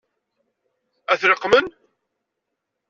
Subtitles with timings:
[1.11, 1.65] Ad t-leqqmen?